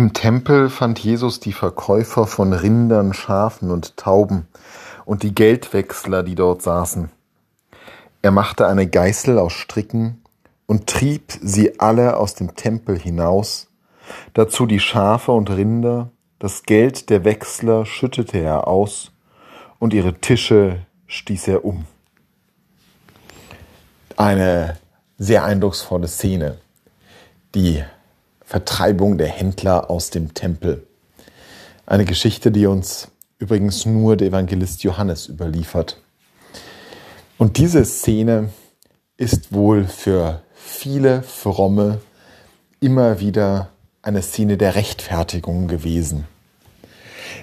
Im 0.00 0.14
Tempel 0.14 0.70
fand 0.70 0.98
Jesus 0.98 1.40
die 1.40 1.52
Verkäufer 1.52 2.26
von 2.26 2.54
Rindern, 2.54 3.12
Schafen 3.12 3.70
und 3.70 3.98
Tauben 3.98 4.48
und 5.04 5.22
die 5.22 5.34
Geldwechsler, 5.34 6.22
die 6.22 6.36
dort 6.36 6.62
saßen. 6.62 7.10
Er 8.22 8.30
machte 8.30 8.66
eine 8.66 8.86
Geißel 8.86 9.38
aus 9.38 9.52
Stricken 9.52 10.22
und 10.64 10.86
trieb 10.86 11.34
sie 11.42 11.80
alle 11.80 12.16
aus 12.16 12.34
dem 12.34 12.54
Tempel 12.54 12.98
hinaus, 12.98 13.68
dazu 14.32 14.64
die 14.64 14.80
Schafe 14.80 15.32
und 15.32 15.50
Rinder, 15.50 16.08
das 16.38 16.62
Geld 16.62 17.10
der 17.10 17.26
Wechsler 17.26 17.84
schüttete 17.84 18.38
er 18.38 18.68
aus, 18.68 19.12
und 19.78 19.92
ihre 19.92 20.14
Tische 20.14 20.80
stieß 21.08 21.48
er 21.48 21.62
um. 21.66 21.84
Eine 24.16 24.78
sehr 25.18 25.44
eindrucksvolle 25.44 26.08
Szene. 26.08 26.56
Die 27.54 27.84
Vertreibung 28.50 29.16
der 29.16 29.28
Händler 29.28 29.90
aus 29.90 30.10
dem 30.10 30.34
Tempel. 30.34 30.84
Eine 31.86 32.04
Geschichte, 32.04 32.50
die 32.50 32.66
uns 32.66 33.06
übrigens 33.38 33.86
nur 33.86 34.16
der 34.16 34.26
Evangelist 34.26 34.82
Johannes 34.82 35.28
überliefert. 35.28 36.02
Und 37.38 37.58
diese 37.58 37.84
Szene 37.84 38.50
ist 39.16 39.52
wohl 39.52 39.84
für 39.84 40.42
viele 40.52 41.22
Fromme 41.22 42.00
immer 42.80 43.20
wieder 43.20 43.68
eine 44.02 44.20
Szene 44.20 44.56
der 44.56 44.74
Rechtfertigung 44.74 45.68
gewesen. 45.68 46.26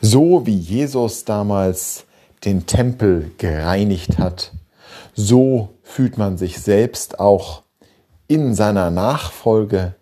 So 0.00 0.46
wie 0.46 0.56
Jesus 0.56 1.24
damals 1.24 2.04
den 2.44 2.66
Tempel 2.66 3.32
gereinigt 3.38 4.18
hat, 4.18 4.52
so 5.14 5.70
fühlt 5.82 6.16
man 6.16 6.38
sich 6.38 6.60
selbst 6.60 7.18
auch 7.18 7.64
in 8.28 8.54
seiner 8.54 8.92
Nachfolge 8.92 9.96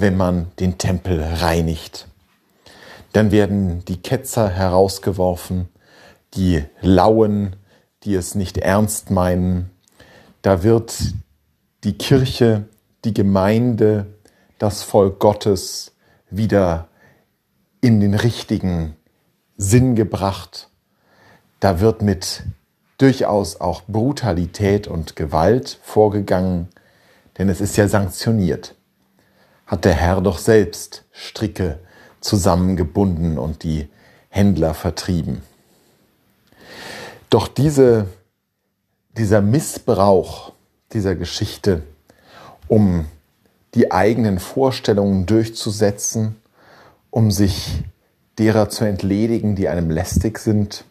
wenn 0.00 0.16
man 0.16 0.52
den 0.60 0.78
Tempel 0.78 1.20
reinigt. 1.20 2.06
Dann 3.12 3.32
werden 3.32 3.84
die 3.86 4.00
Ketzer 4.00 4.48
herausgeworfen, 4.48 5.68
die 6.34 6.64
Lauen, 6.80 7.56
die 8.04 8.14
es 8.14 8.36
nicht 8.36 8.58
ernst 8.58 9.10
meinen. 9.10 9.70
Da 10.42 10.62
wird 10.62 10.96
die 11.82 11.98
Kirche, 11.98 12.68
die 13.04 13.12
Gemeinde, 13.12 14.06
das 14.58 14.82
Volk 14.82 15.18
Gottes 15.18 15.92
wieder 16.30 16.88
in 17.80 18.00
den 18.00 18.14
richtigen 18.14 18.94
Sinn 19.56 19.96
gebracht. 19.96 20.68
Da 21.58 21.80
wird 21.80 22.02
mit 22.02 22.44
durchaus 22.98 23.60
auch 23.60 23.82
Brutalität 23.88 24.86
und 24.86 25.16
Gewalt 25.16 25.80
vorgegangen, 25.82 26.68
denn 27.36 27.48
es 27.48 27.60
ist 27.60 27.76
ja 27.76 27.88
sanktioniert 27.88 28.77
hat 29.68 29.84
der 29.84 29.94
Herr 29.94 30.20
doch 30.20 30.38
selbst 30.38 31.04
Stricke 31.12 31.78
zusammengebunden 32.20 33.38
und 33.38 33.62
die 33.62 33.88
Händler 34.30 34.74
vertrieben. 34.74 35.42
Doch 37.30 37.46
diese, 37.46 38.06
dieser 39.16 39.42
Missbrauch 39.42 40.52
dieser 40.92 41.14
Geschichte, 41.14 41.82
um 42.66 43.04
die 43.74 43.92
eigenen 43.92 44.38
Vorstellungen 44.38 45.26
durchzusetzen, 45.26 46.36
um 47.10 47.30
sich 47.30 47.82
derer 48.38 48.70
zu 48.70 48.86
entledigen, 48.86 49.54
die 49.54 49.68
einem 49.68 49.90
lästig 49.90 50.38
sind, 50.38 50.84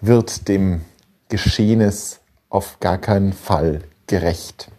wird 0.00 0.48
dem 0.48 0.80
Geschehnis 1.28 2.20
auf 2.48 2.80
gar 2.80 2.96
keinen 2.96 3.34
Fall 3.34 3.82
gerecht. 4.06 4.70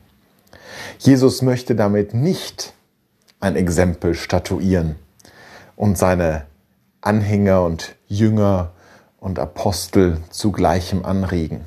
Jesus 0.98 1.44
möchte 1.44 1.76
damit 1.76 2.16
nicht 2.16 2.74
ein 3.42 3.56
Exempel 3.56 4.16
statuieren 4.16 4.95
und 5.75 5.97
seine 5.97 6.45
Anhänger 7.02 7.64
und 7.64 7.95
Jünger 8.08 8.72
und 9.20 9.39
Apostel 9.39 10.20
zu 10.30 10.52
gleichem 10.52 11.03
anregen. 11.03 11.66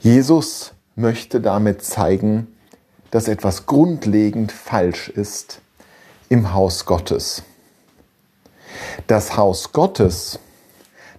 Jesus 0.00 0.72
möchte 0.96 1.40
damit 1.40 1.82
zeigen, 1.82 2.48
dass 3.10 3.28
etwas 3.28 3.66
grundlegend 3.66 4.52
falsch 4.52 5.08
ist 5.08 5.60
im 6.28 6.52
Haus 6.52 6.84
Gottes. 6.84 7.44
Das 9.06 9.36
Haus 9.36 9.72
Gottes, 9.72 10.40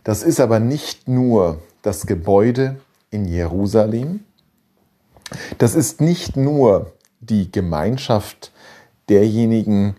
das 0.03 0.21
ist 0.21 0.39
aber 0.39 0.59
nicht 0.59 1.07
nur 1.07 1.61
das 1.81 2.05
Gebäude 2.05 2.79
in 3.09 3.25
Jerusalem, 3.25 4.25
das 5.57 5.75
ist 5.75 6.01
nicht 6.01 6.35
nur 6.35 6.93
die 7.21 7.51
Gemeinschaft 7.51 8.51
derjenigen, 9.09 9.95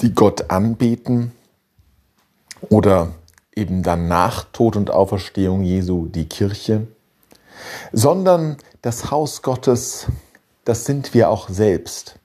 die 0.00 0.14
Gott 0.14 0.50
anbeten 0.50 1.32
oder 2.68 3.12
eben 3.54 3.82
dann 3.82 4.08
nach 4.08 4.44
Tod 4.52 4.76
und 4.76 4.90
Auferstehung 4.90 5.62
Jesu 5.62 6.06
die 6.06 6.28
Kirche, 6.28 6.86
sondern 7.92 8.56
das 8.82 9.10
Haus 9.10 9.42
Gottes, 9.42 10.06
das 10.64 10.84
sind 10.84 11.14
wir 11.14 11.30
auch 11.30 11.48
selbst. 11.48 12.18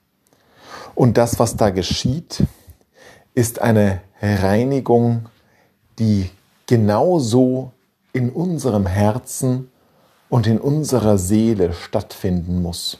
Und 0.94 1.16
das, 1.16 1.38
was 1.38 1.56
da 1.56 1.70
geschieht, 1.70 2.44
ist 3.34 3.60
eine 3.60 4.00
Reinigung, 4.22 5.28
die 5.98 6.30
genauso 6.66 7.72
in 8.12 8.30
unserem 8.30 8.86
Herzen 8.86 9.70
und 10.28 10.46
in 10.46 10.60
unserer 10.60 11.18
Seele 11.18 11.72
stattfinden 11.72 12.62
muss. 12.62 12.98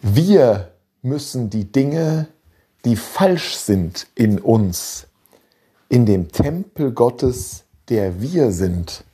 Wir 0.00 0.71
müssen 1.02 1.50
die 1.50 1.70
Dinge, 1.70 2.28
die 2.84 2.96
falsch 2.96 3.56
sind 3.56 4.06
in 4.14 4.38
uns, 4.38 5.06
in 5.88 6.06
dem 6.06 6.30
Tempel 6.30 6.92
Gottes, 6.92 7.64
der 7.88 8.22
wir 8.22 8.52
sind, 8.52 9.04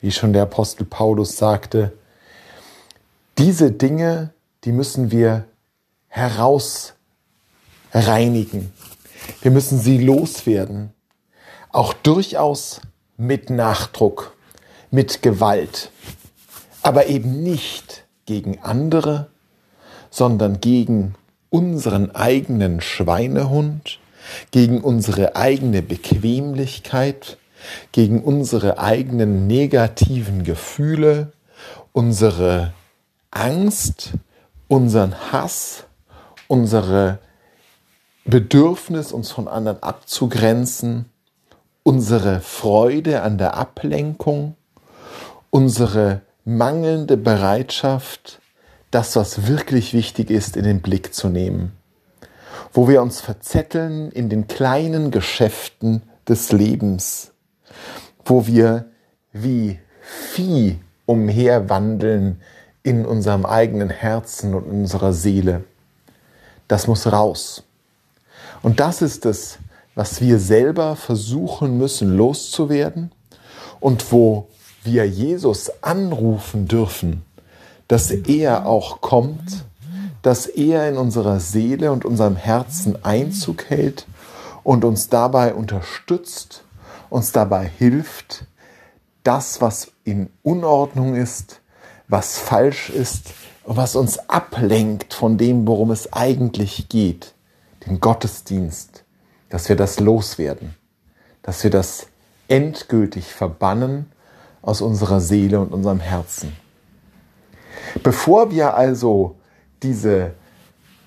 wie 0.00 0.10
schon 0.10 0.32
der 0.32 0.42
Apostel 0.42 0.84
Paulus 0.84 1.36
sagte, 1.36 1.92
diese 3.38 3.70
Dinge, 3.70 4.32
die 4.64 4.72
müssen 4.72 5.10
wir 5.10 5.46
herausreinigen. 6.08 8.72
Wir 9.42 9.50
müssen 9.50 9.78
sie 9.78 9.98
loswerden. 9.98 10.92
Auch 11.70 11.92
durchaus 11.92 12.80
mit 13.16 13.50
Nachdruck, 13.50 14.36
mit 14.90 15.22
Gewalt, 15.22 15.90
aber 16.82 17.06
eben 17.06 17.42
nicht 17.42 18.04
gegen 18.24 18.58
andere, 18.60 19.30
sondern 20.10 20.60
gegen 20.60 21.14
unseren 21.56 22.14
eigenen 22.14 22.82
Schweinehund, 22.82 23.98
gegen 24.50 24.82
unsere 24.82 25.36
eigene 25.36 25.80
Bequemlichkeit, 25.80 27.38
gegen 27.92 28.22
unsere 28.22 28.78
eigenen 28.78 29.46
negativen 29.46 30.44
Gefühle, 30.44 31.32
unsere 31.94 32.74
Angst, 33.30 34.10
unseren 34.68 35.14
Hass, 35.32 35.84
unsere 36.46 37.20
Bedürfnis, 38.26 39.12
uns 39.12 39.30
von 39.30 39.48
anderen 39.48 39.82
abzugrenzen, 39.82 41.06
unsere 41.84 42.42
Freude 42.42 43.22
an 43.22 43.38
der 43.38 43.54
Ablenkung, 43.54 44.56
unsere 45.48 46.20
mangelnde 46.44 47.16
Bereitschaft, 47.16 48.42
das, 48.96 49.14
was 49.14 49.46
wirklich 49.46 49.92
wichtig 49.92 50.30
ist, 50.30 50.56
in 50.56 50.64
den 50.64 50.80
Blick 50.80 51.12
zu 51.12 51.28
nehmen. 51.28 51.72
Wo 52.72 52.88
wir 52.88 53.02
uns 53.02 53.20
verzetteln 53.20 54.10
in 54.10 54.30
den 54.30 54.48
kleinen 54.48 55.10
Geschäften 55.10 56.00
des 56.26 56.50
Lebens. 56.50 57.32
Wo 58.24 58.46
wir 58.46 58.86
wie 59.34 59.78
Vieh 60.00 60.78
umherwandeln 61.04 62.40
in 62.84 63.04
unserem 63.04 63.44
eigenen 63.44 63.90
Herzen 63.90 64.54
und 64.54 64.64
unserer 64.64 65.12
Seele. 65.12 65.64
Das 66.66 66.86
muss 66.86 67.12
raus. 67.12 67.64
Und 68.62 68.80
das 68.80 69.02
ist 69.02 69.26
es, 69.26 69.58
was 69.94 70.22
wir 70.22 70.38
selber 70.38 70.96
versuchen 70.96 71.76
müssen 71.76 72.16
loszuwerden 72.16 73.12
und 73.78 74.10
wo 74.10 74.48
wir 74.84 75.06
Jesus 75.06 75.70
anrufen 75.82 76.66
dürfen 76.66 77.25
dass 77.88 78.10
er 78.10 78.66
auch 78.66 79.00
kommt, 79.00 79.64
dass 80.22 80.46
er 80.46 80.88
in 80.88 80.96
unserer 80.96 81.38
Seele 81.38 81.92
und 81.92 82.04
unserem 82.04 82.36
Herzen 82.36 83.04
Einzug 83.04 83.70
hält 83.70 84.06
und 84.64 84.84
uns 84.84 85.08
dabei 85.08 85.54
unterstützt, 85.54 86.64
uns 87.10 87.32
dabei 87.32 87.66
hilft, 87.66 88.44
das, 89.22 89.60
was 89.60 89.92
in 90.04 90.30
Unordnung 90.42 91.14
ist, 91.14 91.60
was 92.08 92.38
falsch 92.38 92.90
ist 92.90 93.32
und 93.64 93.76
was 93.76 93.96
uns 93.96 94.18
ablenkt 94.28 95.14
von 95.14 95.38
dem, 95.38 95.66
worum 95.66 95.90
es 95.90 96.12
eigentlich 96.12 96.88
geht, 96.88 97.34
den 97.86 98.00
Gottesdienst, 98.00 99.04
dass 99.48 99.68
wir 99.68 99.76
das 99.76 100.00
loswerden, 100.00 100.74
dass 101.42 101.62
wir 101.62 101.70
das 101.70 102.06
endgültig 102.48 103.32
verbannen 103.32 104.10
aus 104.62 104.80
unserer 104.80 105.20
Seele 105.20 105.60
und 105.60 105.72
unserem 105.72 106.00
Herzen. 106.00 106.52
Bevor 108.02 108.50
wir 108.50 108.74
also 108.74 109.36
diese 109.82 110.32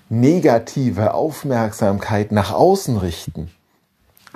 negative 0.08 1.14
Aufmerksamkeit 1.14 2.32
nach 2.32 2.52
außen 2.52 2.96
richten 2.96 3.50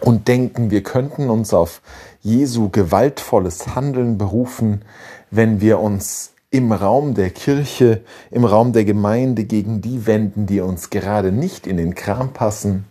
und 0.01 0.29
denken, 0.29 0.71
wir 0.71 0.83
könnten 0.83 1.31
uns 1.31 1.53
auf 1.53 1.83
Jesu 2.23 2.69
gewaltvolles 2.69 3.75
Handeln 3.75 4.19
berufen, 4.19 4.83
wenn 5.31 5.61
wir 5.61 5.81
uns 5.81 6.33
im 6.51 6.71
Raum 6.71 7.15
der 7.15 7.31
Kirche, 7.31 8.03
im 8.31 8.45
Raum 8.45 8.73
der 8.73 8.85
Gemeinde 8.85 9.45
gegen 9.45 9.81
die 9.81 10.07
wenden, 10.07 10.47
die 10.47 10.61
uns 10.61 10.91
gerade 10.91 11.33
nicht 11.33 11.67
in 11.67 11.77
den 11.77 11.97
Kram 11.97 12.33
passen. 12.33 12.85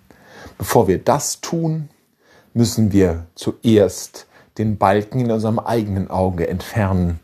Bevor 0.57 0.89
wir 0.89 0.99
das 0.99 1.39
tun, 1.39 1.87
müssen 2.53 2.91
wir 2.91 3.27
zuerst 3.35 4.27
den 4.57 4.77
Balken 4.77 5.21
in 5.21 5.31
unserem 5.31 5.59
eigenen 5.59 6.09
Auge 6.09 6.47
entfernen 6.47 7.21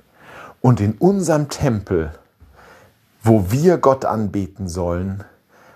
und 0.61 0.79
in 0.79 0.93
unserem 0.93 1.49
Tempel, 1.49 2.11
wo 3.21 3.51
wir 3.51 3.77
Gott 3.77 4.05
anbeten 4.05 4.67
sollen, 4.67 5.23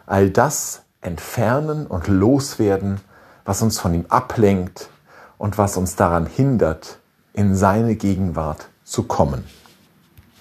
all 0.05 0.29
das 0.29 0.83
entfernen 1.01 1.87
und 1.87 2.07
loswerden, 2.07 2.99
was 3.45 3.61
uns 3.61 3.79
von 3.79 3.93
ihm 3.93 4.05
ablenkt 4.09 4.89
und 5.37 5.57
was 5.57 5.77
uns 5.77 5.95
daran 5.95 6.25
hindert, 6.25 6.99
in 7.33 7.55
seine 7.55 7.95
Gegenwart 7.95 8.69
zu 8.83 9.03
kommen. 9.03 9.43